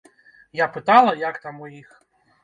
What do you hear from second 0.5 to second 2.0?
Я пытала, як там у іх.